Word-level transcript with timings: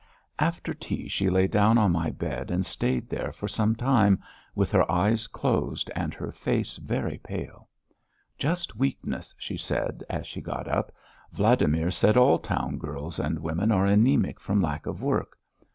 After 0.39 0.73
tea 0.73 1.07
she 1.07 1.29
lay 1.29 1.45
down 1.45 1.77
on 1.77 1.91
my 1.91 2.09
bed 2.09 2.49
and 2.49 2.65
stayed 2.65 3.07
there 3.07 3.31
for 3.31 3.47
some 3.47 3.75
time, 3.75 4.19
with 4.55 4.71
her 4.71 4.91
eyes 4.91 5.27
closed, 5.27 5.91
and 5.95 6.11
her 6.15 6.31
face 6.31 6.77
very 6.77 7.19
pale. 7.19 7.69
"Just 8.39 8.75
weakness!" 8.75 9.35
she 9.37 9.57
said, 9.57 10.03
as 10.09 10.25
she 10.25 10.41
got 10.41 10.67
up. 10.67 10.91
"Vladimir 11.31 11.91
said 11.91 12.17
all 12.17 12.39
town 12.39 12.79
girls 12.79 13.19
and 13.19 13.37
women 13.37 13.71
are 13.71 13.85
anæmic 13.85 14.39
from 14.39 14.59
lack 14.59 14.87
of 14.87 15.03
work. 15.03 15.37